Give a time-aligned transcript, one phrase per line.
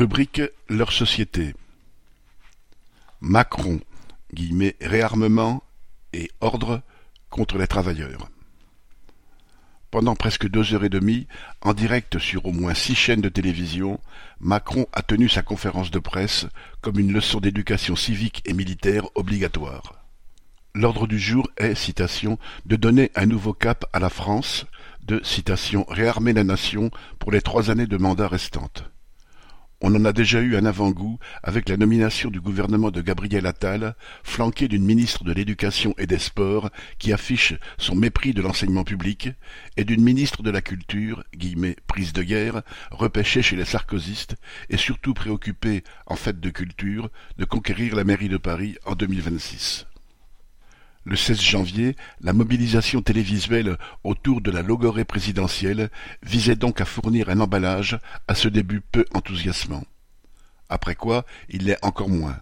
[0.00, 1.54] Rubrique Leur société.
[3.20, 3.80] Macron,
[4.32, 5.62] guillemets, réarmement
[6.14, 6.80] et ordre
[7.28, 8.30] contre les travailleurs.
[9.90, 11.26] Pendant presque deux heures et demie,
[11.60, 14.00] en direct sur au moins six chaînes de télévision,
[14.40, 16.46] Macron a tenu sa conférence de presse
[16.80, 20.02] comme une leçon d'éducation civique et militaire obligatoire.
[20.74, 24.64] L'ordre du jour est, citation, de donner un nouveau cap à la France,
[25.02, 28.90] de, citation, réarmer la nation pour les trois années de mandat restantes.
[29.82, 33.94] On en a déjà eu un avant-goût avec la nomination du gouvernement de Gabriel Attal,
[34.22, 36.68] flanqué d'une ministre de l'Éducation et des Sports
[36.98, 39.30] qui affiche son mépris de l'enseignement public,
[39.78, 42.60] et d'une ministre de la Culture, guillemets, prise de guerre,
[42.90, 44.36] repêchée chez les sarkozystes,
[44.68, 47.08] et surtout préoccupée, en fait de culture,
[47.38, 49.86] de conquérir la mairie de Paris en 2026.
[51.04, 55.90] Le 16 janvier, la mobilisation télévisuelle autour de la logorée présidentielle
[56.22, 59.84] visait donc à fournir un emballage à ce début peu enthousiasmant.
[60.68, 62.36] Après quoi, il l'est encore moins.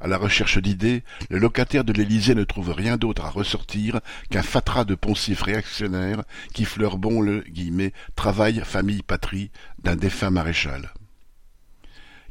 [0.00, 4.42] À la recherche d'idées, le locataire de l'Élysée ne trouve rien d'autre à ressortir qu'un
[4.42, 10.92] fatras de poncifs réactionnaires qui fleurent bon le guillemets, travail, famille, patrie d'un défunt maréchal.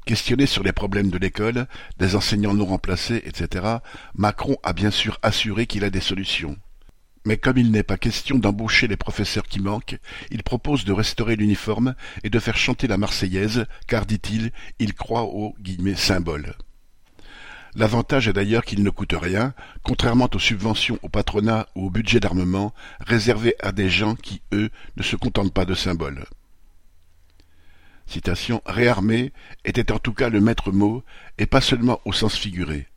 [0.06, 3.78] Questionné sur les problèmes de l'école, des enseignants non remplacés, etc.,
[4.16, 6.58] Macron a bien sûr assuré qu'il a des solutions.
[7.24, 10.00] Mais comme il n'est pas question d'embaucher les professeurs qui manquent,
[10.32, 11.94] il propose de restaurer l'uniforme
[12.24, 15.56] et de faire chanter la Marseillaise, car, dit-il, il croit au
[15.96, 16.56] «symbole».
[17.76, 22.20] L'avantage est d'ailleurs qu'il ne coûte rien, contrairement aux subventions au patronat ou au budget
[22.20, 26.26] d'armement réservés à des gens qui, eux, ne se contentent pas de symboles
[28.12, 28.62] citation,
[29.66, 31.04] était en tout cas le maître mot,
[31.38, 32.88] et pas seulement au sens figuré.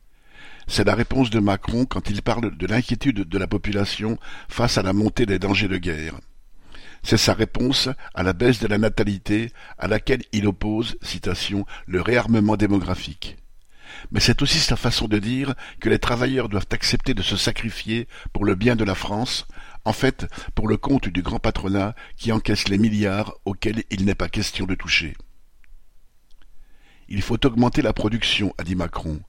[0.67, 4.17] C'est la réponse de Macron quand il parle de l'inquiétude de la population
[4.49, 6.15] face à la montée des dangers de guerre.
[7.03, 12.01] C'est sa réponse à la baisse de la natalité à laquelle il oppose, citation, le
[12.01, 13.37] réarmement démographique.
[14.11, 18.07] Mais c'est aussi sa façon de dire que les travailleurs doivent accepter de se sacrifier
[18.33, 19.45] pour le bien de la France,
[19.85, 24.15] en fait pour le compte du grand patronat qui encaisse les milliards auxquels il n'est
[24.15, 25.15] pas question de toucher.
[27.07, 29.21] Il faut augmenter la production, a dit Macron.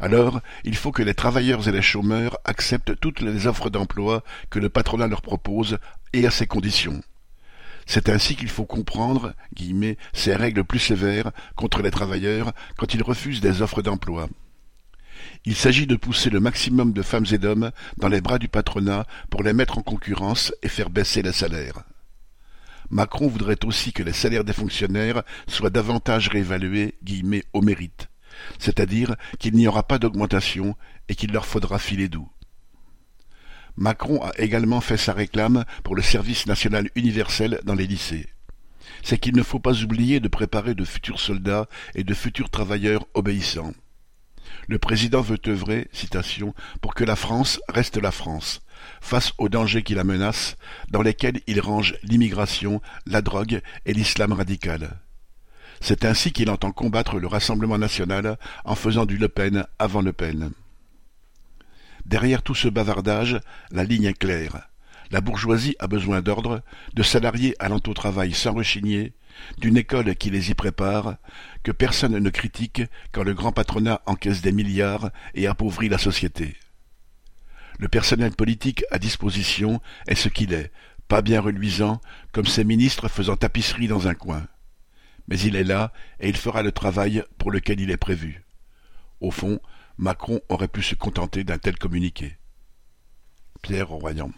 [0.00, 4.58] Alors, il faut que les travailleurs et les chômeurs acceptent toutes les offres d'emploi que
[4.58, 5.78] le patronat leur propose
[6.12, 7.00] et à ses conditions.
[7.86, 13.02] C'est ainsi qu'il faut comprendre guillemets, ces règles plus sévères contre les travailleurs quand ils
[13.02, 14.28] refusent des offres d'emploi.
[15.44, 19.06] Il s'agit de pousser le maximum de femmes et d'hommes dans les bras du patronat
[19.30, 21.84] pour les mettre en concurrence et faire baisser les salaires.
[22.90, 28.08] Macron voudrait aussi que les salaires des fonctionnaires soient davantage réévalués guillemets, au mérite,
[28.58, 30.76] c'est-à-dire qu'il n'y aura pas d'augmentation
[31.08, 32.28] et qu'il leur faudra filer doux.
[33.76, 38.28] Macron a également fait sa réclame pour le service national universel dans les lycées.
[39.02, 43.06] C'est qu'il ne faut pas oublier de préparer de futurs soldats et de futurs travailleurs
[43.14, 43.72] obéissants.
[44.68, 48.60] Le président veut œuvrer, citation, pour que la France reste la France,
[49.00, 50.56] face aux dangers qui la menacent,
[50.90, 54.98] dans lesquels il range l'immigration, la drogue et l'islam radical.
[55.80, 60.12] C'est ainsi qu'il entend combattre le Rassemblement national en faisant du Le Pen avant Le
[60.12, 60.52] Pen.
[62.06, 63.40] Derrière tout ce bavardage,
[63.70, 64.68] la ligne est claire.
[65.10, 66.62] La bourgeoisie a besoin d'ordre,
[66.94, 69.12] de salariés allant au travail sans rechigner,
[69.58, 71.16] d'une école qui les y prépare,
[71.62, 72.82] que personne ne critique
[73.12, 76.56] quand le grand patronat encaisse des milliards et appauvrit la société.
[77.78, 80.70] Le personnel politique à disposition est ce qu'il est,
[81.08, 82.00] pas bien reluisant,
[82.32, 84.46] comme ses ministres faisant tapisserie dans un coin.
[85.28, 88.44] Mais il est là, et il fera le travail pour lequel il est prévu.
[89.20, 89.60] Au fond,
[89.98, 92.38] Macron aurait pu se contenter d'un tel communiqué.
[93.62, 94.32] Pierre Royan